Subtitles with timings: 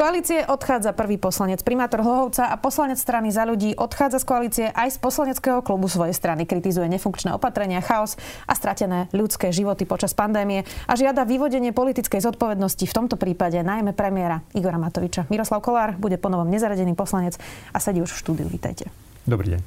[0.00, 4.96] koalície odchádza prvý poslanec, primátor Hlohovca a poslanec strany za ľudí odchádza z koalície aj
[4.96, 6.48] z poslaneckého klubu svojej strany.
[6.48, 8.16] Kritizuje nefunkčné opatrenia, chaos
[8.48, 13.92] a stratené ľudské životy počas pandémie a žiada vyvodenie politickej zodpovednosti v tomto prípade najmä
[13.92, 15.28] premiéra Igora Matoviča.
[15.28, 17.36] Miroslav Kolár bude ponovom nezaradený poslanec
[17.68, 18.48] a sedí už v štúdiu.
[18.48, 18.88] Vítajte.
[19.28, 19.60] Dobrý deň.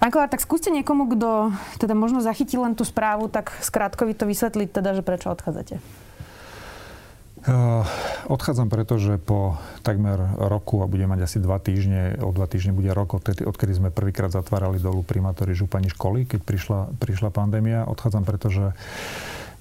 [0.00, 4.24] Pán Kolár, tak skúste niekomu, kto teda možno zachytil len tú správu, tak skrátko to
[4.24, 6.06] vysvetliť, teda, že prečo odchádzate.
[7.46, 7.52] Eh,
[8.26, 9.54] odchádzam preto, že po
[9.86, 13.70] takmer roku a budem mať asi dva týždne, o dva týždne bude rok, odtedy, odkedy
[13.70, 17.86] sme prvýkrát zatvárali dolu primátory župani školy, keď prišla, prišla pandémia.
[17.86, 18.74] Odchádzam preto, že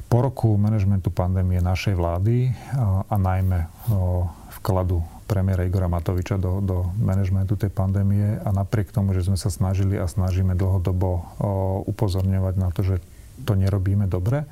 [0.10, 4.26] po roku manažmentu pandémie našej vlády a, eh, a najmä o,
[4.62, 9.54] vkladu premiéra Igora Matoviča do, do manažmentu tej pandémie a napriek tomu, že sme sa
[9.54, 11.26] snažili a snažíme dlhodobo
[11.90, 12.96] upozorňovať na to, že
[13.42, 14.46] to nerobíme dobre,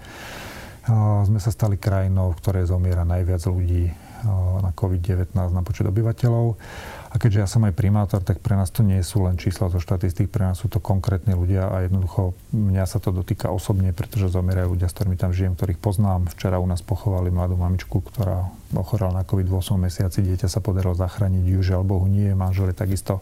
[1.28, 3.92] sme sa stali krajinou, v ktorej zomiera najviac ľudí
[4.64, 6.56] na COVID-19 na počet obyvateľov.
[7.14, 9.84] A keďže ja som aj primátor, tak pre nás to nie sú len čísla zo
[9.84, 14.32] štatistík, pre nás sú to konkrétni ľudia a jednoducho mňa sa to dotýka osobne, pretože
[14.32, 16.32] zomierajú ľudia, s ktorými tam žijem, ktorých poznám.
[16.32, 20.64] Včera u nás pochovali mladú mamičku, ktorá ochorela na COVID v 8 mesiaci, dieťa sa
[20.64, 23.20] podarilo zachrániť, ju žiaľ Bohu nie, manžel je takisto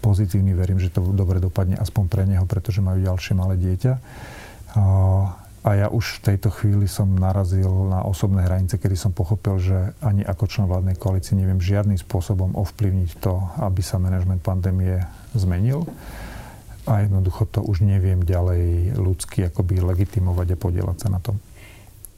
[0.00, 3.92] pozitívny, verím, že to dobre dopadne aspoň pre neho, pretože majú ďalšie malé dieťa.
[5.60, 9.92] A ja už v tejto chvíli som narazil na osobné hranice, kedy som pochopil, že
[10.00, 15.04] ani ako člen vládnej koalície neviem žiadnym spôsobom ovplyvniť to, aby sa manažment pandémie
[15.36, 15.84] zmenil.
[16.88, 21.36] A jednoducho to už neviem ďalej ľudsky akoby legitimovať a podielať sa na tom.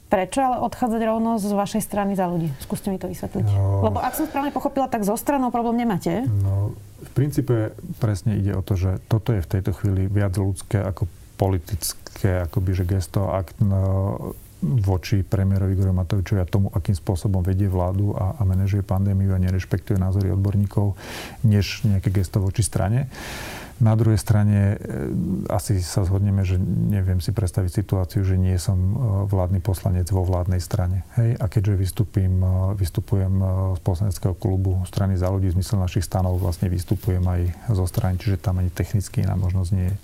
[0.07, 2.53] Prečo ale odchádzať rovno z vašej strany za ľudí?
[2.63, 3.49] Skúste mi to vysvetliť.
[3.49, 6.23] No, Lebo ak som správne pochopila, tak zo stranou problém nemáte.
[6.29, 10.79] No, v princípe presne ide o to, že toto je v tejto chvíli viac ľudské
[10.79, 13.59] ako politické akoby, že gesto akt
[14.63, 19.43] voči premiérovi Igorovi Matovičovi a tomu, akým spôsobom vedie vládu a, a manažuje pandémiu a
[19.43, 20.95] nerešpektuje názory odborníkov,
[21.43, 23.11] než nejaké gesto voči strane.
[23.83, 24.87] Na druhej strane e,
[25.51, 28.91] asi sa zhodneme, že neviem si predstaviť situáciu, že nie som e,
[29.27, 31.03] vládny poslanec vo vládnej strane.
[31.19, 31.35] Hej?
[31.43, 33.43] A keďže vystupím, e, vystupujem
[33.75, 38.23] z poslaneckého klubu strany za ľudí v zmysle našich stanov, vlastne vystupujem aj zo strany,
[38.23, 39.97] čiže tam ani technicky iná možnosť nie je.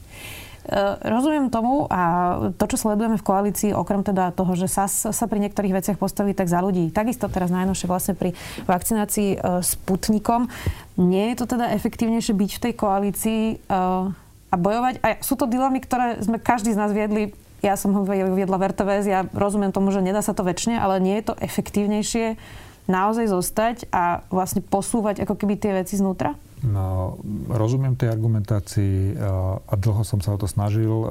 [0.68, 5.24] Eh, rozumiem tomu a to, čo sledujeme v koalícii, okrem teda toho, že sa, sa
[5.24, 8.36] pri niektorých veciach postaví tak za ľudí, takisto teraz najnovšie vlastne pri
[8.68, 10.52] vakcinácii eh, Sputnikom,
[11.00, 15.00] nie je to teda efektívnejšie byť v tej koalícii eh, a bojovať?
[15.00, 18.70] A sú to dilemy, ktoré sme každý z nás viedli ja som ho viedla v
[18.70, 22.38] RTVS, ja rozumiem tomu, že nedá sa to väčšine, ale nie je to efektívnejšie
[22.86, 26.38] naozaj zostať a vlastne posúvať ako keby tie veci znútra?
[26.58, 29.14] No, rozumiem tej argumentácii
[29.62, 31.06] a dlho som sa o to snažil.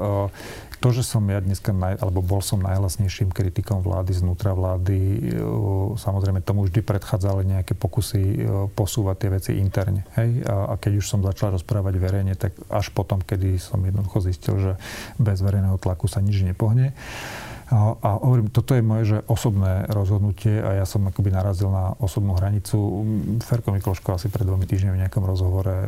[0.77, 5.31] To, že som ja dneska, naj, alebo bol som najhlasnejším kritikom vlády znútra vlády,
[5.95, 8.43] samozrejme tomu vždy predchádzali nejaké pokusy
[8.75, 10.03] posúvať tie veci interne.
[10.19, 10.43] Hej?
[10.45, 14.55] A, a keď už som začal rozprávať verejne, tak až potom, kedy som jednoducho zistil,
[14.59, 14.71] že
[15.15, 16.91] bez verejného tlaku sa nič nepohne.
[17.67, 22.39] A, hovorím, toto je moje že osobné rozhodnutie a ja som akoby narazil na osobnú
[22.39, 23.03] hranicu.
[23.43, 25.87] Ferko Mikloško asi pred dvomi týždňami v nejakom rozhovore e,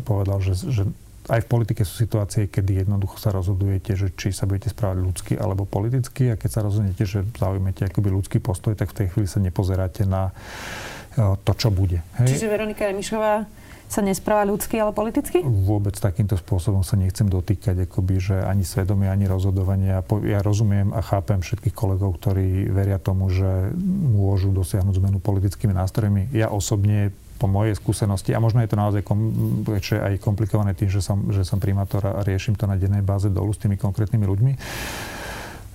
[0.00, 0.88] povedal, že, že
[1.28, 5.32] aj v politike sú situácie, kedy jednoducho sa rozhodujete, že či sa budete správať ľudsky
[5.36, 9.28] alebo politicky a keď sa rozhodnete, že zaujmete akoby ľudský postoj, tak v tej chvíli
[9.28, 12.00] sa nepozeráte na e, to, čo bude.
[12.16, 12.32] Hej?
[12.32, 13.44] Čiže Veronika Remišová
[13.90, 15.42] sa nespráva ľudsky, ale politicky?
[15.42, 19.98] Vôbec takýmto spôsobom sa nechcem dotýkať, akoby, že ani svedomie, ani rozhodovanie.
[20.24, 23.74] Ja rozumiem a chápem všetkých kolegov, ktorí veria tomu, že
[24.14, 26.30] môžu dosiahnuť zmenu politickými nástrojmi.
[26.30, 29.32] Ja osobne po mojej skúsenosti, a možno je to naozaj kom,
[29.72, 33.56] aj komplikované tým, že som, že som primátor a riešim to na dennej báze dolu
[33.56, 34.52] s tými konkrétnymi ľuďmi,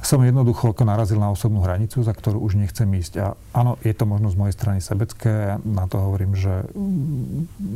[0.06, 3.14] som jednoducho ako narazil na osobnú hranicu, za ktorú už nechcem ísť.
[3.26, 5.58] A áno, je to možno z mojej strany sebecké.
[5.66, 6.70] Na to hovorím, že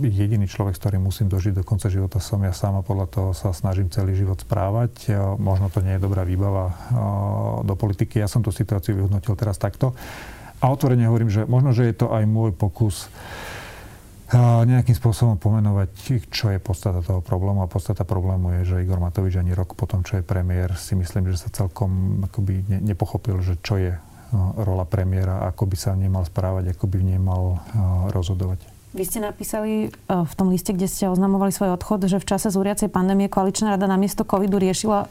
[0.05, 3.29] jediný človek, s ktorým musím dožiť do konca života, som ja sám a podľa toho
[3.33, 5.09] sa snažím celý život správať.
[5.41, 6.77] Možno to nie je dobrá výbava
[7.65, 8.21] do politiky.
[8.21, 9.97] Ja som tú situáciu vyhodnotil teraz takto.
[10.61, 13.09] A otvorene hovorím, že možno, že je to aj môj pokus
[14.37, 15.89] nejakým spôsobom pomenovať,
[16.29, 17.65] čo je podstata toho problému.
[17.65, 21.33] A podstata problému je, že Igor Matovič ani rok potom, čo je premiér, si myslím,
[21.33, 23.97] že sa celkom akoby ne, nepochopil, že čo je
[24.61, 27.65] rola premiéra, ako by sa nemal správať, ako by v nej mal
[28.13, 28.61] rozhodovať.
[28.89, 32.89] Vy ste napísali v tom liste, kde ste oznamovali svoj odchod, že v čase zúriacej
[32.89, 35.09] pandémie koaličná rada namiesto covidu riešila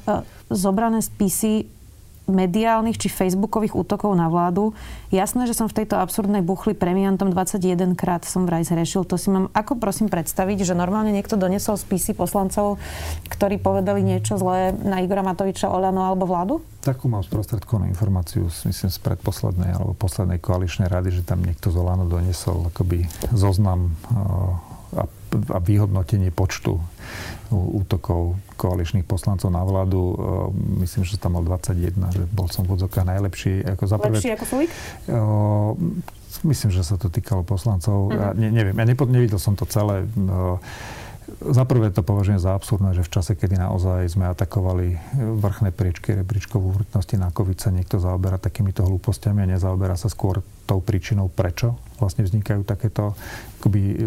[0.50, 1.66] zobrané spisy
[2.28, 4.76] mediálnych či facebookových útokov na vládu.
[5.08, 9.08] Jasné, že som v tejto absurdnej buchli premiantom 21 krát som vraj zhrešil.
[9.08, 12.76] To si mám ako prosím predstaviť, že normálne niekto donesol spisy poslancov,
[13.32, 16.60] ktorí povedali niečo zlé na Igora Matoviča, Olano alebo vládu?
[16.84, 21.76] Takú mám sprostredkovanú informáciu, myslím, z predposlednej alebo poslednej koaličnej rady, že tam niekto z
[21.80, 24.67] Olano donesol akoby zoznam a,
[25.52, 26.80] a vyhodnotenie počtu
[27.52, 30.12] útokov koaličných poslancov na vládu.
[30.80, 33.64] Myslím, že tam mal 21, že bol som v odzokách najlepší.
[33.64, 34.70] Ako za prvé, Lepší ako Sulik?
[36.44, 38.12] Myslím, že sa to týkalo poslancov.
[38.12, 38.20] Uh-huh.
[38.20, 40.04] Ja ne, neviem, ja nepo, nevidel som to celé.
[41.28, 44.96] Za prvé to považujem za absurdné, že v čase, kedy naozaj sme atakovali
[45.38, 50.40] vrchné priečky rebríčkov úmrtnosti na COVID sa niekto zaoberá takýmito hlúpostiami a nezaoberá sa skôr
[50.64, 53.12] tou príčinou, prečo vlastne vznikajú takéto
[53.60, 54.00] akoby,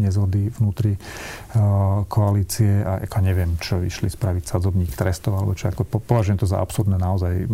[0.00, 5.68] nezhody vnútri uh, koalície a ako neviem, čo išli spraviť sadzobník trestov alebo čo.
[5.68, 7.44] Ako, považujem to za absurdné naozaj.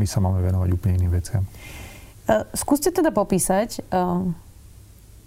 [0.00, 1.46] My sa máme venovať úplne iným veciam.
[2.26, 4.45] Uh, skúste teda popísať, uh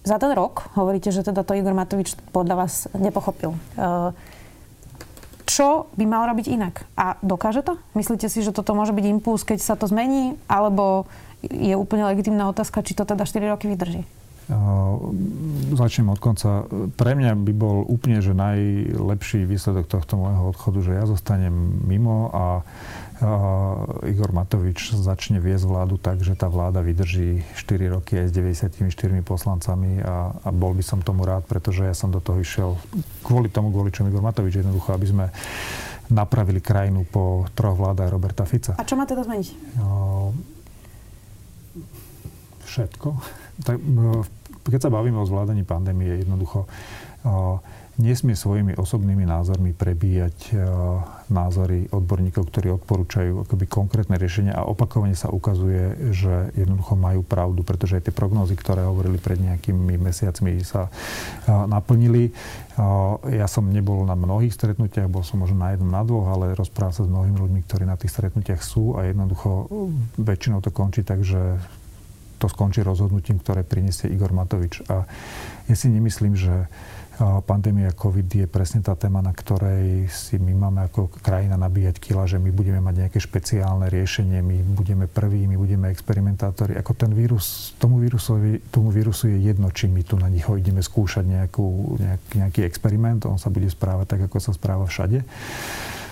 [0.03, 3.51] za ten rok, hovoríte, že teda to Igor Matovič podľa vás nepochopil.
[3.51, 3.59] E,
[5.49, 6.85] čo by mal robiť inak?
[6.95, 7.75] A dokáže to?
[7.97, 10.39] Myslíte si, že toto môže byť impuls, keď sa to zmení?
[10.47, 11.09] Alebo
[11.43, 14.05] je úplne legitimná otázka, či to teda 4 roky vydrží?
[14.49, 15.13] Uh,
[15.77, 16.65] začnem od konca.
[16.97, 21.53] Pre mňa by bol úplne že najlepší výsledok tohto môjho odchodu, že ja zostanem
[21.85, 22.65] mimo a
[24.07, 28.79] Igor Matovič začne viesť vládu tak, že tá vláda vydrží 4 roky aj s 94
[29.27, 32.79] poslancami a, a bol by som tomu rád, pretože ja som do toho išiel
[33.27, 35.25] kvôli tomu, kvôli čomu Igor Matovič jednoducho, aby sme
[36.07, 38.79] napravili krajinu po troch vládach Roberta Fica.
[38.79, 39.47] A čo má teda zmeniť?
[39.75, 40.31] No,
[42.65, 43.07] všetko.
[43.67, 43.77] Tak,
[44.63, 46.71] keď sa bavíme o zvládaní pandémie, jednoducho
[47.99, 50.51] nesmie svojimi osobnými názormi prebíjať e,
[51.27, 57.61] názory odborníkov, ktorí odporúčajú akoby konkrétne riešenia a opakovane sa ukazuje, že jednoducho majú pravdu,
[57.67, 60.91] pretože aj tie prognózy, ktoré hovorili pred nejakými mesiacmi, sa e,
[61.51, 62.31] naplnili.
[62.31, 62.33] E,
[63.35, 66.95] ja som nebol na mnohých stretnutiach, bol som možno na jednom, na dvoch, ale rozprával
[66.95, 69.67] sa s mnohými ľuďmi, ktorí na tých stretnutiach sú a jednoducho
[70.15, 71.59] väčšinou to končí tak, že
[72.39, 74.87] to skončí rozhodnutím, ktoré priniesie Igor Matovič.
[74.87, 75.03] A
[75.67, 76.71] ja si nemyslím, že
[77.19, 82.23] pandémia COVID je presne tá téma, na ktorej si my máme ako krajina nabíjať kila,
[82.23, 86.79] že my budeme mať nejaké špeciálne riešenie, my budeme prví, my budeme experimentátori.
[86.79, 90.79] Ako ten vírus, tomu, vírusovi, tomu vírusu je jedno, či my tu na nich ideme
[90.79, 95.19] skúšať nejakú, nejak, nejaký experiment, on sa bude správať tak, ako sa správa všade.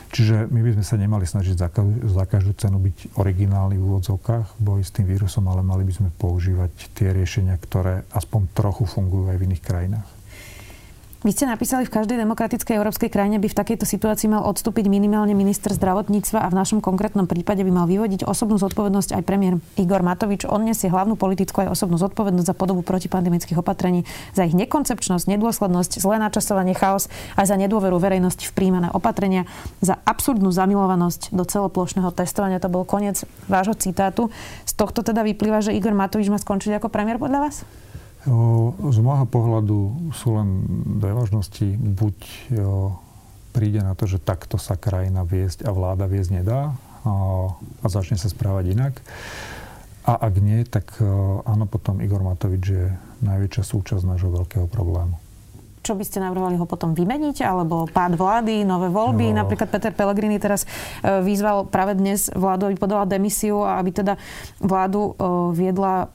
[0.07, 1.67] Čiže my by sme sa nemali snažiť za,
[2.07, 5.93] za každú cenu byť originálni v úvodzovkách v boji s tým vírusom, ale mali by
[6.03, 10.16] sme používať tie riešenia, ktoré aspoň trochu fungujú aj v iných krajinách.
[11.25, 15.33] Vy ste napísali, v každej demokratickej európskej krajine by v takejto situácii mal odstúpiť minimálne
[15.33, 20.05] minister zdravotníctva a v našom konkrétnom prípade by mal vyvodiť osobnú zodpovednosť aj premiér Igor
[20.05, 20.45] Matovič.
[20.45, 24.05] On nesie hlavnú politickú aj osobnú zodpovednosť za podobu protipandemických opatrení,
[24.37, 29.49] za ich nekoncepčnosť, nedôslednosť, zlé načasovanie, chaos a za nedôveru verejnosti v príjmané opatrenia,
[29.81, 32.61] za absurdnú zamilovanosť do celoplošného testovania.
[32.61, 34.29] To bol koniec vášho citátu.
[34.69, 37.65] Z tohto teda vyplýva, že Igor Matovič má skončiť ako premiér podľa vás?
[38.27, 40.67] Z môjho pohľadu sú len
[40.99, 41.67] dve možnosti.
[41.79, 42.15] Buď
[43.55, 46.75] príde na to, že takto sa krajina viesť a vláda viesť nedá
[47.07, 48.93] a začne sa správať inak.
[50.07, 50.99] A ak nie, tak
[51.47, 52.85] áno, potom Igor Matovič je
[53.23, 55.26] najväčšia súčasť nášho veľkého problému
[55.81, 59.31] čo by ste navrhovali ho potom vymeniť, alebo pád vlády, nové voľby.
[59.31, 59.45] No.
[59.45, 64.13] Napríklad Peter Pellegrini teraz e, vyzval práve dnes vládu, aby podala demisiu a aby teda
[64.59, 65.23] vládu e,
[65.55, 66.05] viedla e,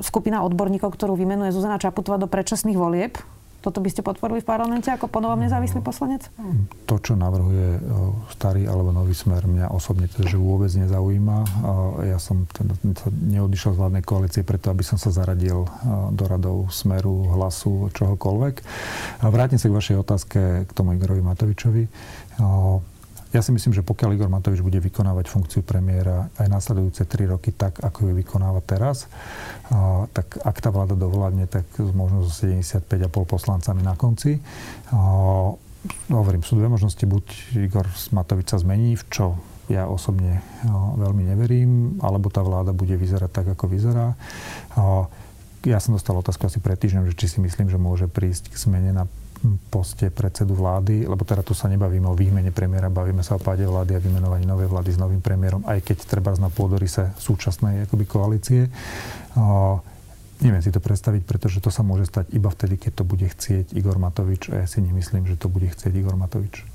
[0.00, 3.20] skupina odborníkov, ktorú vymenuje Zuzana Čaputová do predčasných volieb.
[3.58, 6.30] Toto by ste podporili v parlamente ako ponovom nezávislý poslanec?
[6.86, 7.82] To, čo navrhuje
[8.30, 11.38] starý alebo nový smer, mňa osobne teda, že vôbec nezaujíma.
[12.06, 12.78] Ja som teda
[13.10, 15.66] neodišiel z vládnej koalície preto, aby som sa zaradil
[16.14, 18.54] do radov smeru, hlasu, čohokoľvek.
[19.22, 21.84] A vrátim sa k vašej otázke k tomu Igorovi Matovičovi.
[23.28, 27.52] Ja si myslím, že pokiaľ Igor Matovič bude vykonávať funkciu premiéra aj následujúce tri roky
[27.52, 29.04] tak, ako ju vykonáva teraz,
[30.16, 32.88] tak ak tá vláda dovládne, tak možno so 75,5
[33.28, 34.40] poslancami na konci.
[34.88, 35.52] A,
[36.08, 37.04] hovorím, sú dve možnosti.
[37.04, 37.24] Buď
[37.68, 37.84] Igor
[38.16, 39.36] Matovič sa zmení, v čo
[39.68, 40.40] ja osobne
[40.96, 44.16] veľmi neverím, alebo tá vláda bude vyzerať tak, ako vyzerá.
[45.68, 48.56] Ja som dostal otázku asi pred týždňom, že či si myslím, že môže prísť k
[48.56, 49.04] zmene na
[49.70, 53.64] poste predsedu vlády, lebo teda tu sa nebavíme o výmene premiéra, bavíme sa o páde
[53.64, 58.04] vlády a vymenovaní novej vlády s novým premiérom, aj keď treba na pôdorise súčasnej akoby
[58.04, 58.66] koalície.
[59.38, 59.78] O,
[60.42, 63.74] neviem si to predstaviť, pretože to sa môže stať iba vtedy, keď to bude chcieť
[63.78, 66.66] Igor Matovič a ja si nemyslím, že to bude chcieť Igor Matovič.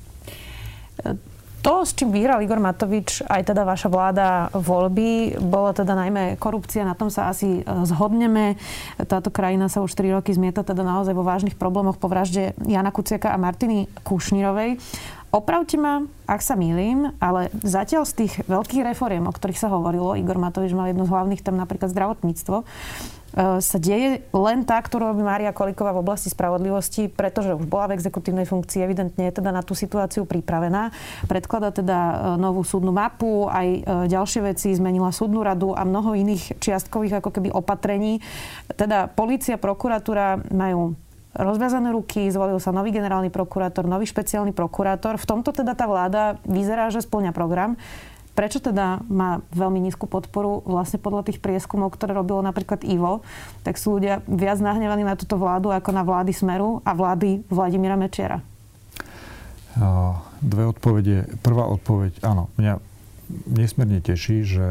[1.64, 6.84] To, s čím vyhral Igor Matovič, aj teda vaša vláda voľby, bola teda najmä korupcia,
[6.84, 8.60] na tom sa asi e, zhodneme.
[9.08, 12.92] Táto krajina sa už 3 roky zmieta teda naozaj vo vážnych problémoch po vražde Jana
[12.92, 14.76] Kuciaka a Martiny Kušnírovej.
[15.34, 20.14] Opravte ma, ak sa mýlim, ale zatiaľ z tých veľkých reforiem, o ktorých sa hovorilo,
[20.14, 22.62] Igor Matovič mal jedno z hlavných tém napríklad zdravotníctvo,
[23.34, 27.90] E, sa deje len tá, ktorú robí Mária Kolíková v oblasti spravodlivosti, pretože už bola
[27.90, 30.94] v exekutívnej funkcii, evidentne je teda na tú situáciu pripravená.
[31.26, 36.14] Predklada teda e, novú súdnu mapu, aj e, ďalšie veci, zmenila súdnu radu a mnoho
[36.14, 38.22] iných čiastkových ako keby opatrení.
[38.78, 40.94] Teda policia, prokuratúra majú
[41.34, 45.18] rozviazané ruky, zvolil sa nový generálny prokurátor, nový špeciálny prokurátor.
[45.18, 47.74] V tomto teda tá vláda vyzerá, že splňa program.
[48.34, 53.22] Prečo teda má veľmi nízku podporu vlastne podľa tých prieskumov, ktoré robilo napríklad Ivo,
[53.62, 57.94] tak sú ľudia viac nahnevaní na túto vládu ako na vlády Smeru a vlády Vladimíra
[57.94, 58.42] Mečiara?
[60.42, 61.30] Dve odpovede.
[61.46, 62.78] Prvá odpoveď, áno, mňa
[63.46, 64.66] nesmierne teší, že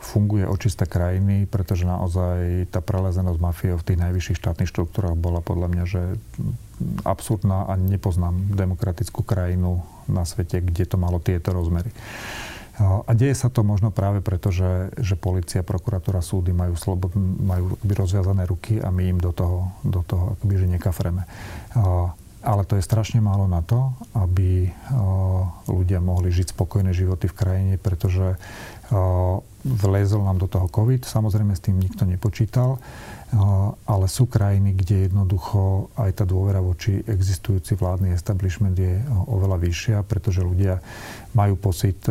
[0.00, 5.68] funguje očista krajiny, pretože naozaj tá prelezenosť mafie v tých najvyšších štátnych štruktúrach bola podľa
[5.72, 6.02] mňa, že
[7.04, 11.92] absurdná a nepoznám demokratickú krajinu na svete, kde to malo tieto rozmery.
[12.80, 17.76] A deje sa to možno práve preto, že, že policia, prokuratúra, súdy majú, slobod, majú
[17.84, 21.28] rozviazané ruky a my im do toho, do toho akoby, že nekafreme.
[22.40, 24.72] Ale to je strašne málo na to, aby
[25.68, 28.40] ľudia mohli žiť spokojné životy v krajine, pretože
[29.60, 32.80] vlezol nám do toho COVID, samozrejme s tým nikto nepočítal
[33.86, 38.98] ale sú krajiny, kde jednoducho aj tá dôvera voči existujúci vládny establishment je
[39.30, 40.82] oveľa vyššia, pretože ľudia
[41.38, 42.02] majú pocit,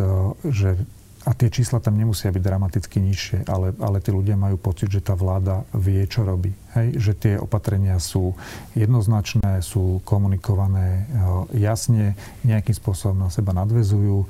[0.48, 0.80] že
[1.20, 5.04] a tie čísla tam nemusia byť dramaticky nižšie, ale, ale tí ľudia majú pocit, že
[5.04, 6.48] tá vláda vie, čo robí.
[6.72, 6.96] Hej?
[6.96, 8.32] Že tie opatrenia sú
[8.72, 11.04] jednoznačné, sú komunikované
[11.52, 14.24] jasne, nejakým spôsobom na seba nadvezujú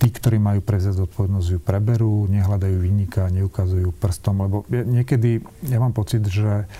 [0.00, 5.92] tí, ktorí majú prevziať zodpovednosť, ju preberú, nehľadajú vynika, neukazujú prstom, lebo niekedy ja mám
[5.92, 6.70] pocit, že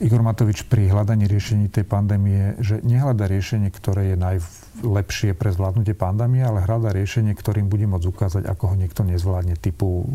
[0.00, 5.92] Igor Matovič pri hľadaní riešení tej pandémie, že nehľada riešenie, ktoré je najlepšie pre zvládnutie
[5.92, 9.60] pandémie, ale hľada riešenie, ktorým bude môcť ukázať, ako ho niekto nezvládne.
[9.60, 10.08] Typu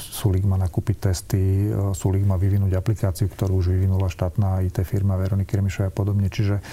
[0.00, 5.60] Sulik má nakúpiť testy, Sulik má vyvinúť aplikáciu, ktorú už vyvinula štátna IT firma Veroniky
[5.60, 6.32] Remišovej a podobne.
[6.32, 6.64] Čiže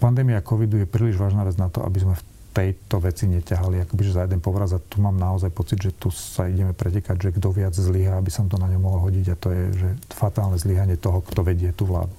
[0.00, 4.02] pandémia covidu je príliš vážna vec na to, aby sme v tejto veci neťahali akoby
[4.12, 7.48] za jeden povraz a tu mám naozaj pocit, že tu sa ideme pretekať, že kto
[7.50, 11.00] viac zlyha, aby som to na ňom mohol hodiť a to je že fatálne zlyhanie
[11.00, 12.12] toho, kto vedie tú vládu.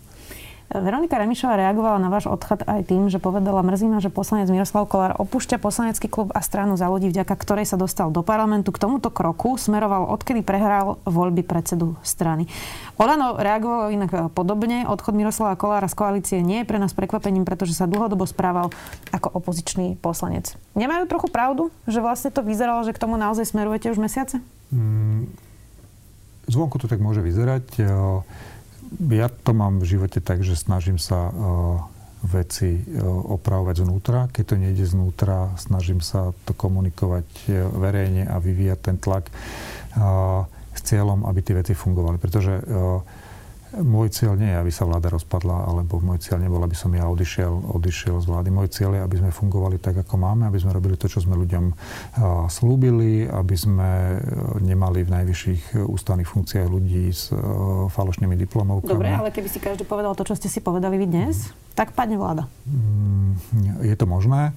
[0.74, 4.90] Veronika Remišová reagovala na váš odchod aj tým, že povedala, mrzí ma, že poslanec Miroslav
[4.90, 8.74] Kolár opúšťa poslanecký klub a stranu za ľudí, vďaka ktorej sa dostal do parlamentu.
[8.74, 12.50] K tomuto kroku smeroval, odkedy prehral voľby predsedu strany.
[12.98, 14.90] Olano reagovalo inak podobne.
[14.90, 18.74] Odchod Miroslava Kolára z koalície nie je pre nás prekvapením, pretože sa dlhodobo správal
[19.14, 20.58] ako opozičný poslanec.
[20.74, 24.42] Nemajú trochu pravdu, že vlastne to vyzeralo, že k tomu naozaj smerujete už mesiace?
[24.74, 25.30] Mm,
[26.50, 27.66] zvonku to tak môže vyzerať
[29.00, 31.34] ja to mám v živote tak, že snažím sa uh,
[32.24, 33.04] veci uh,
[33.36, 34.30] opravovať znútra.
[34.30, 39.30] Keď to nejde znútra, snažím sa to komunikovať uh, verejne a vyvíjať ten tlak
[40.74, 42.18] s cieľom, aby tie veci fungovali.
[42.18, 42.66] Pretože
[43.82, 47.10] môj cieľ nie je, aby sa vláda rozpadla, alebo môj cieľ nebol, aby som ja
[47.10, 48.50] odišiel, odišiel z vlády.
[48.54, 51.34] Môj cieľ je, aby sme fungovali tak, ako máme, aby sme robili to, čo sme
[51.34, 51.74] ľuďom
[52.54, 54.18] slúbili, aby sme e,
[54.62, 57.38] nemali v najvyšších ústavných funkciách ľudí s e,
[57.90, 58.94] falošnými diplomovkami.
[58.94, 61.74] Dobre, ale keby si každý povedal to, čo ste si povedali vy dnes, mm.
[61.74, 62.46] tak padne vláda.
[62.68, 63.38] Mm,
[63.82, 64.54] je to možné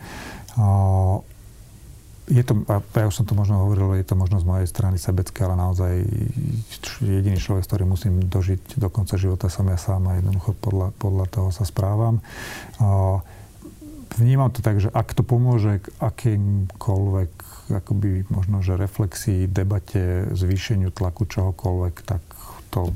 [2.27, 4.99] je to, a ja už som to možno hovoril, je to možno z mojej strany
[4.99, 6.03] sebecké, ale naozaj
[6.99, 10.91] jediný človek, s ktorým musím dožiť do konca života som ja sám a jednoducho podľa,
[10.99, 12.19] podľa toho sa správam.
[14.17, 17.31] Vnímam to tak, že ak to pomôže k akýmkoľvek
[17.67, 22.23] akoby možno, že reflexii, debate, zvýšeniu tlaku čohokoľvek, tak
[22.71, 22.95] to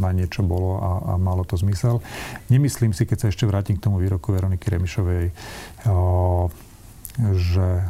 [0.00, 2.00] na niečo bolo a, a malo to zmysel.
[2.48, 5.26] Nemyslím si, keď sa ešte vrátim k tomu výroku Veroniky Remišovej,
[5.88, 6.48] o,
[7.18, 7.82] že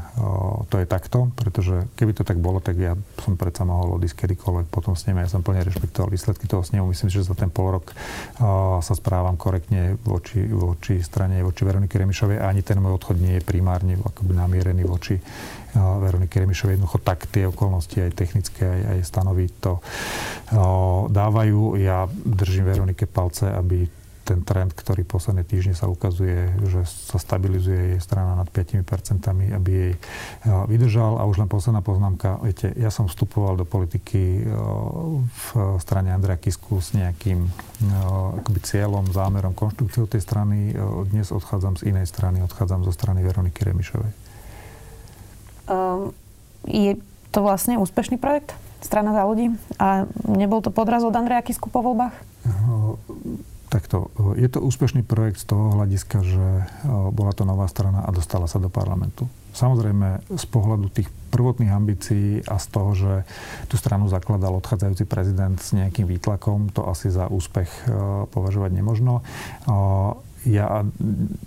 [0.72, 4.72] to je takto, pretože keby to tak bolo, tak ja som predsa mohol odísť kedykoľvek
[4.72, 5.20] potom s nimi.
[5.20, 6.88] Ja som plne rešpektoval výsledky toho snemu.
[6.88, 7.92] Myslím že za ten pol rok
[8.80, 13.44] sa správam korektne voči, voči strane, voči Veroniky Remišovej ani ten môj odchod nie je
[13.44, 16.80] primárne akoby namierený voči o, Veroniky Remišovej.
[16.80, 19.84] Jednoducho tak tie okolnosti aj technické, aj, aj stanoví to
[21.12, 21.76] dávajú.
[21.76, 23.84] Ja držím Veronike palce, aby
[24.28, 28.84] ten trend, ktorý posledné týždne sa ukazuje, že sa stabilizuje jej strana nad 5%,
[29.56, 29.92] aby jej
[30.68, 31.16] vydržal.
[31.16, 32.36] A už len posledná poznámka.
[32.44, 34.44] Viete, ja som vstupoval do politiky
[35.24, 35.46] v
[35.80, 37.48] strane Andreja Kisku s nejakým
[38.44, 40.76] akoby cieľom, zámerom, konštrukciou tej strany.
[41.08, 44.12] Dnes odchádzam z inej strany, odchádzam zo strany Veroniky Remišovej.
[45.68, 46.12] Um,
[46.68, 47.00] je
[47.32, 48.52] to vlastne úspešný projekt?
[48.84, 49.52] Strana za ľudí?
[49.80, 52.12] A nebol to podraz od Andreja Kisku po voľbách?
[53.68, 54.08] Takto.
[54.40, 56.46] Je to úspešný projekt z toho hľadiska, že
[57.12, 59.28] bola to nová strana a dostala sa do parlamentu.
[59.52, 63.12] Samozrejme, z pohľadu tých prvotných ambícií a z toho, že
[63.68, 67.68] tú stranu zakladal odchádzajúci prezident s nejakým výtlakom, to asi za úspech
[68.32, 69.20] považovať nemožno
[70.48, 70.80] ja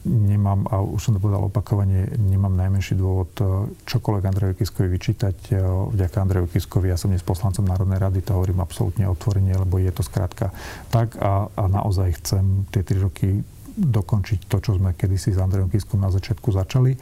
[0.06, 3.44] nemám, a už som to povedal opakovane, nemám najmenší dôvod e,
[3.90, 5.38] čokoľvek Andrejovi Kiskovi vyčítať.
[5.50, 5.58] E,
[5.98, 9.90] vďaka Andrejovi Kiskovi, ja som dnes poslancom Národnej rady, to hovorím absolútne otvorene, lebo je
[9.90, 10.54] to skrátka
[10.94, 13.42] tak a, a naozaj chcem tie tri roky
[13.72, 16.94] dokončiť to, čo sme kedysi s Andrejom Kiskom na začiatku začali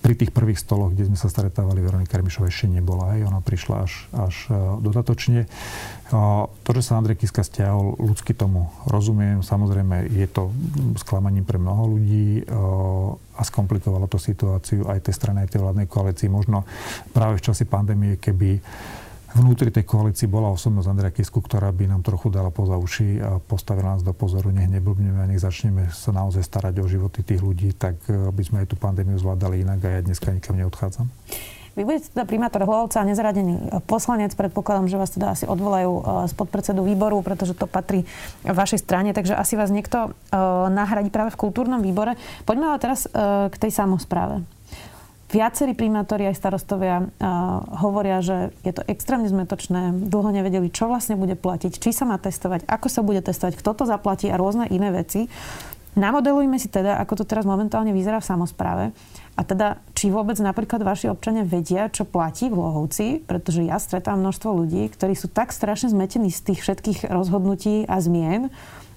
[0.00, 3.12] pri tých prvých stoloch, kde sme sa stretávali, Veronika Remišová ešte nebola.
[3.12, 3.28] Hej.
[3.28, 5.44] Ona prišla až, až e, dodatočne.
[6.12, 9.40] To, že sa Andrej Kiska stiahol, ľudsky tomu rozumiem.
[9.40, 10.52] Samozrejme, je to
[11.00, 12.44] sklamaním pre mnoho ľudí
[13.32, 16.28] a skomplikovalo to situáciu aj tej strany, aj tej vládnej koalícii.
[16.28, 16.68] Možno
[17.16, 18.60] práve v čase pandémie, keby
[19.36, 23.30] vnútri tej koalícii bola osobnosť Andreja Kisku, ktorá by nám trochu dala poza uši a
[23.40, 27.40] postavila nás do pozoru, nech neblbneme a nech začneme sa naozaj starať o životy tých
[27.40, 31.08] ľudí, tak e, aby sme aj tú pandémiu zvládali inak a ja dneska nikam neodchádzam.
[31.72, 34.36] Vy budete teda primátor Hlavovca a nezradený poslanec.
[34.36, 38.04] Predpokladám, že vás teda asi odvolajú e, z podpredsedu výboru, pretože to patrí
[38.44, 40.36] vašej strane, takže asi vás niekto e,
[40.68, 42.20] nahradí práve v kultúrnom výbore.
[42.44, 43.08] Poďme ale teraz
[43.48, 44.44] k tej samozpráve.
[45.32, 47.08] Viacerí primátori aj starostovia uh,
[47.80, 52.20] hovoria, že je to extrémne zmetočné, dlho nevedeli, čo vlastne bude platiť, či sa má
[52.20, 55.32] testovať, ako sa bude testovať, kto to zaplatí a rôzne iné veci.
[55.92, 58.84] Namodelujme si teda, ako to teraz momentálne vyzerá v samozpráve.
[59.36, 64.20] A teda, či vôbec napríklad vaši občania vedia, čo platí v Lohovci, pretože ja stretám
[64.20, 68.52] množstvo ľudí, ktorí sú tak strašne zmetení z tých všetkých rozhodnutí a zmien,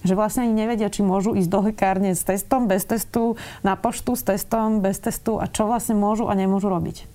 [0.06, 3.36] že vlastne ani nevedia, či môžu ísť do lekárne s testom, bez testu,
[3.66, 7.12] na poštu s testom, bez testu a čo vlastne môžu a nemôžu robiť.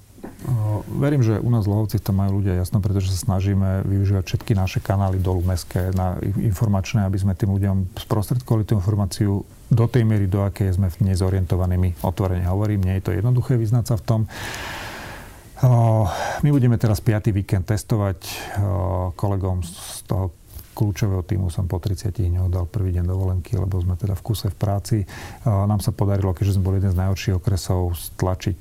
[1.00, 4.52] Verím, že u nás v Lohovci to majú ľudia jasno, pretože sa snažíme využívať všetky
[4.52, 10.04] naše kanály dolu mestské na informačné, aby sme tým ľuďom sprostredkovali tú informáciu do tej
[10.04, 11.80] miery, do akej sme zorientovaní.
[11.80, 14.20] My otvorene hovorím, nie je to jednoduché vyznať sa v tom.
[16.40, 17.36] My budeme teraz 5.
[17.36, 18.20] víkend testovať
[19.16, 20.32] kolegom z toho
[20.74, 24.48] kľúčového týmu som po 30 dňoch dal prvý deň dovolenky, lebo sme teda v kuse
[24.48, 24.96] v práci.
[25.44, 28.60] Nám sa podarilo, keďže sme boli jeden z najhorších okresov, stlačiť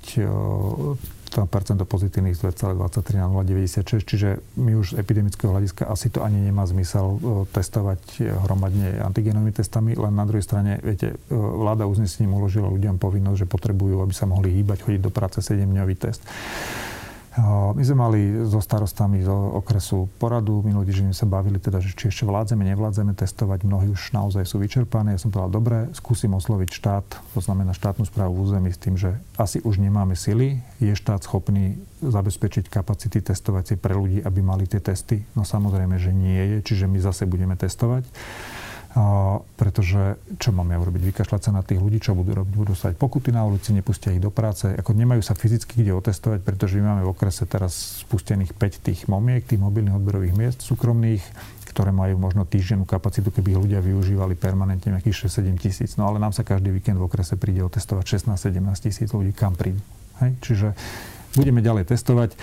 [1.30, 6.26] to percento pozitívnych z 2,23 na 0,96, čiže my už z epidemického hľadiska asi to
[6.26, 7.22] ani nemá zmysel
[7.54, 13.52] testovať hromadne antigenovými testami, len na druhej strane, viete, vláda uznesením uložila ľuďom povinnosť, že
[13.52, 16.26] potrebujú, aby sa mohli hýbať, chodiť do práce 7-dňový test.
[17.47, 20.60] My sme mali so starostami zo okresu poradu.
[20.65, 23.63] Minulý týždeň sa bavili teda, že či ešte vládzeme, nevládzeme testovať.
[23.63, 25.15] Mnohí už naozaj sú vyčerpaní.
[25.15, 28.99] Ja som povedal, dobre, skúsim osloviť štát, to znamená štátnu správu v území s tým,
[28.99, 30.60] že asi už nemáme sily.
[30.84, 35.23] Je štát schopný zabezpečiť kapacity testovacie pre ľudí, aby mali tie testy?
[35.34, 38.04] No samozrejme, že nie je, čiže my zase budeme testovať
[39.54, 41.13] pretože čo máme urobiť?
[41.13, 42.54] Vykašľať sa na tých ľudí, čo budú robiť?
[42.58, 44.65] Budú stať pokuty na ulici, nepustia ich do práce.
[44.65, 48.99] Ako nemajú sa fyzicky kde otestovať, pretože my máme v okrese teraz spustených 5 tých
[49.06, 51.21] momiek, tých mobilných odberových miest súkromných,
[51.69, 55.93] ktoré majú možno týždennú kapacitu, keby ich ľudia využívali permanentne nejakých 6-7 tisíc.
[56.02, 58.58] No ale nám sa každý víkend v okrese príde otestovať 16-17
[58.89, 59.80] tisíc ľudí, kam prídu.
[60.17, 60.34] Hej?
[60.41, 60.67] Čiže
[61.38, 62.34] budeme ďalej testovať.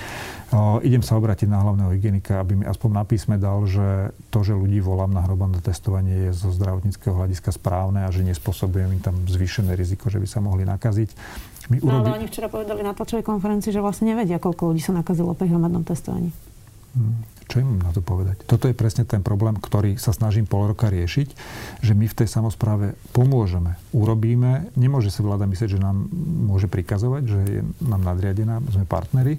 [0.55, 4.47] O, idem sa obrátiť na hlavného hygienika, aby mi aspoň na písme dal, že to,
[4.47, 9.03] že ľudí volám na hromadné testovanie je zo zdravotníckého hľadiska správne a že nespôsobujem im
[9.03, 11.11] tam zvýšené riziko, že by sa mohli nakaziť.
[11.75, 12.07] My urobi...
[12.07, 15.35] No ale oni včera povedali na tlačovej konferencii, že vlastne nevedia, koľko ľudí sa nakazilo
[15.35, 16.31] pri hromadnom testovaní.
[16.95, 17.36] Hmm.
[17.47, 18.43] Čo im na to povedať?
[18.43, 21.29] Toto je presne ten problém, ktorý sa snažím pol roka riešiť,
[21.79, 24.75] že my v tej samozpráve pomôžeme, urobíme.
[24.75, 26.11] Nemôže si vláda myslieť, že nám
[26.43, 29.39] môže prikazovať, že je nám nadriadená, sme partneri,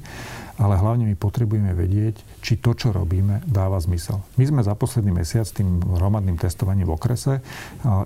[0.55, 4.23] ale hlavne my potrebujeme vedieť, či to, čo robíme, dáva zmysel.
[4.39, 7.43] My sme za posledný mesiac tým hromadným testovaním v okrese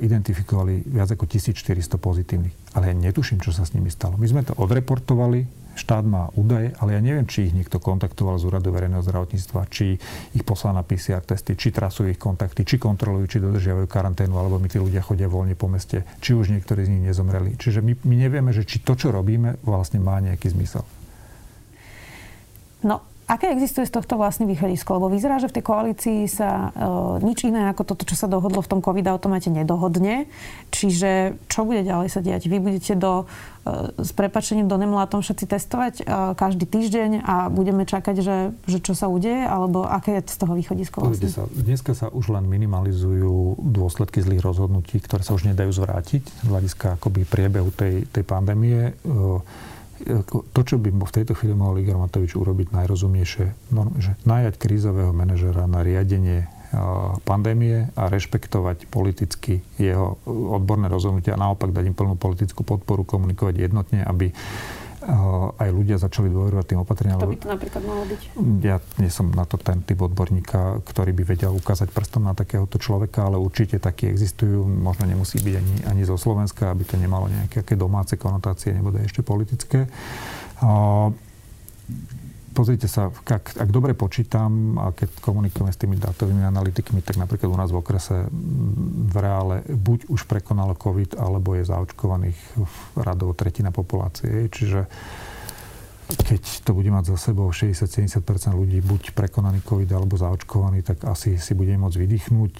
[0.01, 2.73] identifikovali viac ako 1400 pozitívnych.
[2.73, 4.17] Ale ja netuším, čo sa s nimi stalo.
[4.17, 8.47] My sme to odreportovali, štát má údaje, ale ja neviem, či ich niekto kontaktoval z
[8.47, 9.99] úradu verejného zdravotníctva, či
[10.35, 14.57] ich poslal na PCR testy, či trasujú ich kontakty, či kontrolujú, či dodržiavajú karanténu, alebo
[14.57, 17.55] mi tí ľudia chodia voľne po meste, či už niektorí z nich nezomreli.
[17.59, 20.83] Čiže my, my nevieme, že či to, čo robíme, vlastne má nejaký zmysel.
[22.81, 24.99] No, aké existuje z tohto vlastne východisko?
[24.99, 28.59] Lebo vyzerá, že v tej koalícii sa uh, nič iné ako toto, čo sa dohodlo
[28.59, 30.27] v tom COVID-automate, nedohodne.
[30.75, 32.51] Čiže čo bude ďalej sa diať?
[32.51, 37.87] Vy budete do, uh, s prepačením do nemlátom všetci testovať uh, každý týždeň a budeme
[37.87, 39.47] čakať, že, že čo sa udeje?
[39.47, 41.31] Alebo aké je z toho východisko vlastne?
[41.31, 46.47] Sa, dneska sa už len minimalizujú dôsledky zlých rozhodnutí, ktoré sa už nedajú zvrátiť z
[46.51, 48.91] hľadiska akoby priebehu tej, tej pandémie.
[49.07, 49.39] Uh,
[50.27, 55.13] to, čo by v tejto chvíli mohol Igor Matovič urobiť najrozumnejšie, no, že najať krízového
[55.13, 56.49] manažera na riadenie
[57.27, 60.15] pandémie a rešpektovať politicky jeho
[60.55, 64.31] odborné rozhodnutia a naopak dať im plnú politickú podporu, komunikovať jednotne, aby
[65.57, 67.17] aj ľudia začali dôverovať tým opatreniam.
[67.17, 68.21] To by to napríklad mohlo byť?
[68.61, 72.77] Ja nie som na to ten typ odborníka, ktorý by vedel ukázať prstom na takéhoto
[72.77, 74.61] človeka, ale určite takí existujú.
[74.61, 79.25] Možno nemusí byť ani, ani zo Slovenska, aby to nemalo nejaké domáce konotácie, nebude ešte
[79.25, 79.89] politické.
[82.51, 87.47] Pozrite sa, ak, ak dobre počítam a keď komunikujeme s tými dátovými analytikmi, tak napríklad
[87.47, 88.27] u nás v okrese
[89.07, 92.39] v reále buď už prekonalo COVID, alebo je zaočkovaných
[92.99, 94.51] radovo tretina populácie.
[94.51, 94.83] Čiže
[96.19, 98.19] keď to bude mať za sebou 60-70%
[98.51, 102.53] ľudí buď prekonaný COVID alebo zaočkovaný, tak asi si budeme môcť vydýchnuť.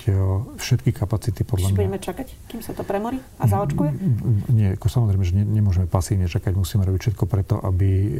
[0.55, 1.81] Všetky kapacity podľa Čiže mňa...
[1.83, 3.89] budeme čakať, kým sa to premorí a zaočkuje?
[4.51, 8.19] Nie, ako samozrejme, že ne, nemôžeme pasívne čakať, musíme robiť všetko preto, aby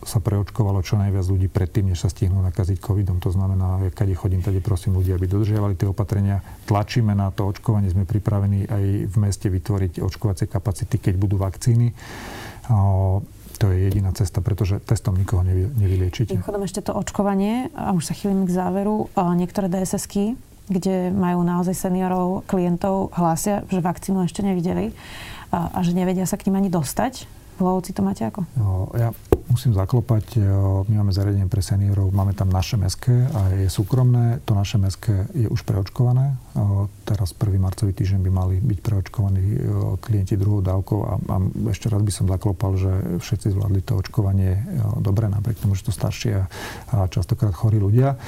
[0.00, 3.20] sa preočkovalo čo najviac ľudí predtým, než sa stihnú nakaziť covidom.
[3.20, 6.40] To znamená, kade chodím, tady prosím ľudí, aby dodržiavali tie opatrenia.
[6.64, 11.92] Tlačíme na to očkovanie, sme pripravení aj v meste vytvoriť očkovacie kapacity, keď budú vakcíny
[13.60, 16.32] to je jediná cesta, pretože testom nikoho nevy, nevyliečite.
[16.32, 20.40] Mimochodom ešte to očkovanie, a už sa chýlim k záveru, niektoré DSSky,
[20.72, 24.96] kde majú naozaj seniorov, klientov, hlásia, že vakcínu ešte nevideli
[25.52, 27.28] a, a že nevedia sa k ním ani dostať.
[27.60, 28.48] V Lovci to máte ako?
[28.56, 29.12] No, ja
[29.52, 30.40] musím zaklopať.
[30.40, 30.48] E,
[30.88, 34.40] my máme zariadenie pre seniorov, máme tam naše meské a je súkromné.
[34.48, 36.40] To naše meské je už preočkované.
[36.50, 37.58] E, teraz 1.
[37.60, 39.58] marcový týždeň by mali byť preočkovaní e,
[40.02, 41.36] klienti druhou dávkou a, a
[41.70, 42.90] ešte raz by som zaklopal, že
[43.22, 44.58] všetci zvládli to očkovanie
[44.98, 46.46] dobre, napriek tomu, že to staršie a
[47.06, 48.18] častokrát chorí ľudia.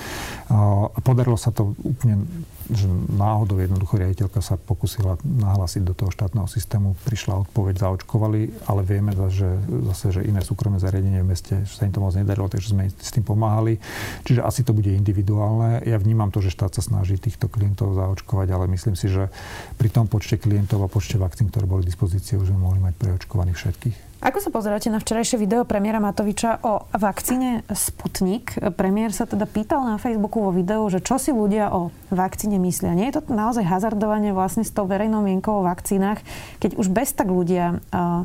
[0.53, 2.23] A podarilo sa to úplne
[2.71, 8.81] že náhodou jednoducho riaditeľka sa pokusila nahlásiť do toho štátneho systému, prišla odpoveď, zaočkovali, ale
[8.87, 9.49] vieme že
[9.93, 13.11] zase, že iné súkromné zariadenie v meste, sa im to moc nedarilo, takže sme s
[13.13, 13.79] tým pomáhali.
[14.27, 15.85] Čiže asi to bude individuálne.
[15.85, 18.12] Ja vnímam to, že štát sa snaží týchto klientov zaočkovať,
[18.53, 19.33] ale myslím si, že
[19.81, 22.95] pri tom počte klientov a počte vakcín, ktoré boli v dispozícii, už sme mohli mať
[22.99, 23.97] preočkovaných všetkých.
[24.23, 28.55] Ako sa pozeráte na včerajšie video premiéra Matoviča o vakcíne Sputnik?
[28.79, 32.95] Premiér sa teda pýtal na Facebooku vo videu, že čo si ľudia o vakcíne myslia.
[32.95, 36.23] Nie je to naozaj hazardovanie vlastne s tou verejnou mienkou o vakcínach,
[36.63, 38.23] keď už bez tak ľudia uh,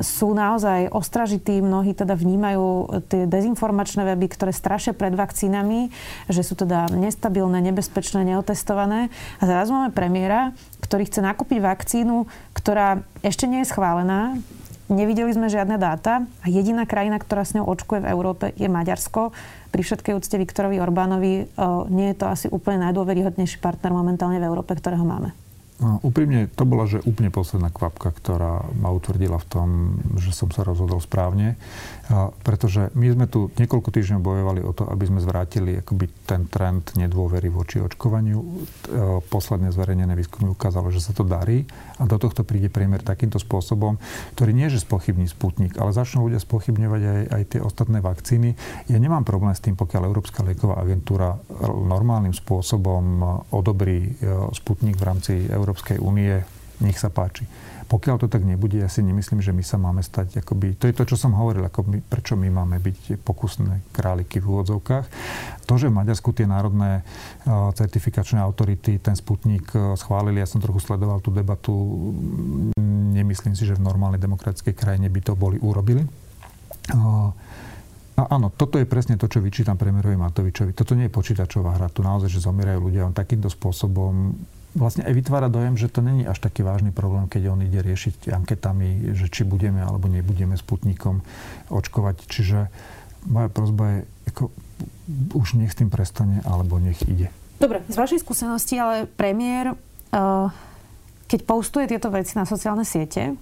[0.00, 5.94] sú naozaj ostražití, mnohí teda vnímajú tie dezinformačné weby, ktoré strašia pred vakcínami,
[6.26, 9.12] že sú teda nestabilné, nebezpečné, neotestované.
[9.38, 12.26] A zrazu máme premiéra, ktorý chce nakúpiť vakcínu,
[12.56, 14.38] ktorá ešte nie je schválená,
[14.84, 19.32] Nevideli sme žiadne dáta a jediná krajina, ktorá s ňou očkuje v Európe je Maďarsko.
[19.72, 21.48] Pri všetkej úcte Viktorovi Orbánovi
[21.88, 25.32] nie je to asi úplne najdôveryhodnejší partner momentálne v Európe, ktorého máme.
[25.82, 29.68] No, úprimne, to bola, že úplne posledná kvapka, ktorá ma utvrdila v tom,
[30.22, 31.58] že som sa rozhodol správne.
[32.44, 36.92] Pretože my sme tu niekoľko týždňov bojovali o to, aby sme zvrátili akoby ten trend
[37.00, 38.38] nedôvery voči očkovaniu.
[38.38, 38.46] E,
[39.24, 41.64] posledné zverejnené výskumy ukázalo, že sa to darí
[41.96, 43.96] a do tohto príde priemer takýmto spôsobom,
[44.36, 48.52] ktorý nie, že spochybní Sputnik, ale začnú ľudia spochybňovať aj, aj tie ostatné vakcíny.
[48.92, 55.06] Ja nemám problém s tým, pokiaľ Európska lieková agentúra normálnym spôsobom odobrí e, Sputnik v
[55.08, 56.36] rámci Európskej únie,
[56.84, 57.48] nech sa páči.
[57.84, 60.74] Pokiaľ to tak nebude, ja si nemyslím, že my sa máme stať akoby...
[60.80, 64.48] To je to, čo som hovoril, ako my, prečo my máme byť pokusné králiky v
[64.48, 65.06] úvodzovkách.
[65.68, 70.64] To, že v Maďarsku tie národné uh, certifikačné autority ten sputnik uh, schválili, ja som
[70.64, 71.72] trochu sledoval tú debatu,
[73.14, 76.04] nemyslím si, že v normálnej demokratickej krajine by to boli urobili.
[76.92, 77.32] Uh,
[78.16, 80.72] áno, toto je presne to, čo vyčítam premiérovi Matovičovi.
[80.72, 81.90] Toto nie je počítačová hra.
[81.90, 83.08] Tu naozaj, že zomierajú ľudia.
[83.08, 84.36] On takýmto spôsobom
[84.74, 88.28] vlastne aj vytvára dojem, že to není až taký vážny problém, keď on ide riešiť
[88.30, 91.22] anketami, že či budeme alebo nebudeme Sputnikom
[91.70, 92.26] očkovať.
[92.26, 92.68] Čiže
[93.30, 93.98] moja prozba je,
[94.34, 94.42] ako,
[95.32, 97.30] už nech s tým prestane, alebo nech ide.
[97.62, 100.50] Dobre, z vašej skúsenosti, ale premiér, uh,
[101.30, 103.38] keď postuje tieto veci na sociálne siete,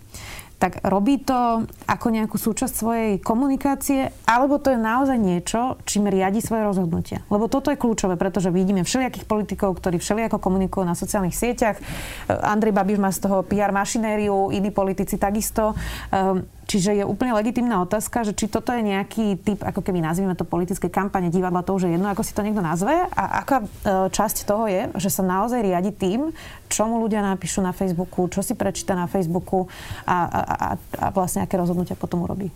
[0.62, 6.38] tak robí to ako nejakú súčasť svojej komunikácie, alebo to je naozaj niečo, čím riadi
[6.38, 7.26] svoje rozhodnutia.
[7.34, 11.82] Lebo toto je kľúčové, pretože vidíme všelijakých politikov, ktorí všelijako komunikujú na sociálnych sieťach.
[12.30, 15.74] Andrej Babiš má z toho PR mašinériu, iní politici takisto.
[16.14, 20.32] Ehm, Čiže je úplne legitimná otázka, že či toto je nejaký typ, ako keby nazvime
[20.32, 22.96] to politické kampane, divadla, to už je jedno, ako si to niekto nazve.
[23.12, 23.66] A aká e,
[24.08, 26.32] časť toho je, že sa naozaj riadi tým,
[26.72, 29.68] čo mu ľudia napíšu na Facebooku, čo si prečíta na Facebooku
[30.08, 32.52] a, a, a vlastne aké rozhodnutia potom urobí.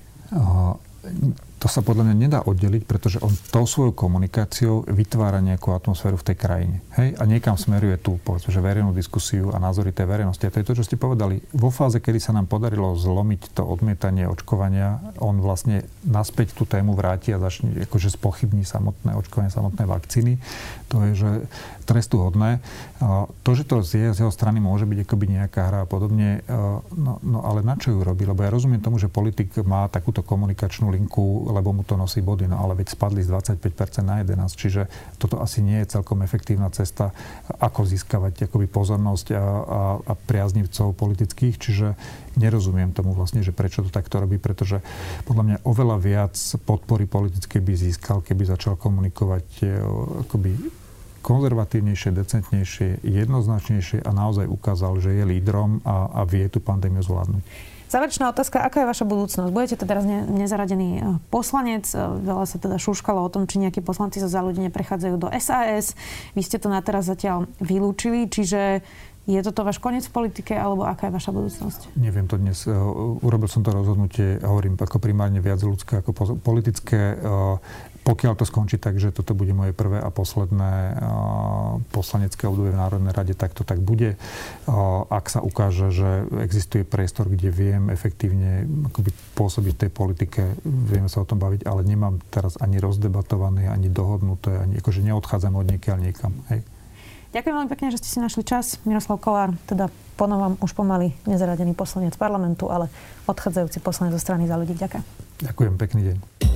[1.57, 6.27] To sa podľa mňa nedá oddeliť, pretože on tou svojou komunikáciou vytvára nejakú atmosféru v
[6.29, 6.77] tej krajine.
[7.01, 7.16] Hej?
[7.16, 10.45] A niekam smeruje tú, povedzme, že verejnú diskusiu a názory tej verejnosti.
[10.45, 11.40] A to je to, čo ste povedali.
[11.57, 16.92] Vo fáze, kedy sa nám podarilo zlomiť to odmietanie očkovania, on vlastne naspäť tú tému
[16.92, 20.37] vráti a začne akože spochybní samotné očkovanie, samotné vakcíny.
[20.92, 21.31] To je, že
[21.88, 22.61] trestu hodné.
[23.42, 26.42] To, že to z jeho strany môže byť akoby nejaká hra a podobne,
[26.92, 28.27] no, no ale na čo ju robí?
[28.27, 32.50] Lebo ja rozumiem tomu, že politik má takúto komunikačnú linku lebo mu to nosí body,
[32.50, 36.68] no ale veď spadli z 25% na 11, čiže toto asi nie je celkom efektívna
[36.74, 37.14] cesta,
[37.62, 41.87] ako získavať akoby pozornosť a, a, a priaznivcov politických, čiže
[42.37, 44.82] nerozumiem tomu vlastne, že prečo to takto robí, pretože
[45.24, 46.35] podľa mňa oveľa viac
[46.66, 49.66] podpory politické by získal, keby začal komunikovať e,
[50.26, 50.50] akoby
[51.26, 57.42] konzervatívnejšie, decentnejšie, jednoznačnejšie a naozaj ukázal, že je lídrom a, a vie tú pandémiu zvládnuť.
[57.87, 59.51] Záverečná otázka, aká je vaša budúcnosť?
[59.55, 63.79] Budete teda ne, nezaradený e, poslanec, e, veľa sa teda šúškalo o tom, či nejakí
[63.79, 65.94] poslanci zo za ľudí neprechádzajú do SAS.
[66.35, 68.83] Vy ste to na teraz zatiaľ vylúčili, čiže
[69.27, 71.81] je toto váš koniec v politike, alebo aká je vaša budúcnosť?
[71.94, 72.66] Neviem to dnes.
[72.66, 72.75] E,
[73.22, 77.14] urobil som to rozhodnutie, hovorím, ako primárne viac ľudské ako politické
[78.07, 80.95] pokiaľ to skončí tak, že toto bude moje prvé a posledné
[81.90, 84.14] poslanecké obdobie v Národnej rade, tak to tak bude.
[85.11, 91.11] Ak sa ukáže, že existuje priestor, kde viem efektívne akoby pôsobiť v tej politike, vieme
[91.11, 95.66] sa o tom baviť, ale nemám teraz ani rozdebatované, ani dohodnuté, ani akože neodchádzam od
[95.66, 96.31] niekiaľ niekam.
[96.55, 96.62] Hej.
[97.35, 98.79] Ďakujem veľmi pekne, že ste si našli čas.
[98.87, 102.87] Miroslav Kolár, teda ponovom už pomaly nezaradený poslanec parlamentu, ale
[103.27, 104.79] odchádzajúci poslanec zo strany za ľudí.
[104.79, 105.05] Ďakujem.
[105.42, 106.56] Ďakujem, pekný deň.